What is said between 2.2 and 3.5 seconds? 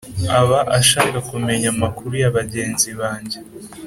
yabagenzi banjye